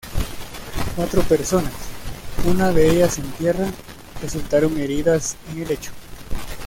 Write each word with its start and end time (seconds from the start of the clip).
Cuatro 0.95 1.21
personas, 1.21 1.71
una 2.47 2.71
de 2.71 2.89
ellas 2.89 3.19
en 3.19 3.31
tierra, 3.33 3.67
resultaron 4.19 4.79
heridas 4.79 5.37
en 5.51 5.61
el 5.61 5.69
hecho. 5.69 5.91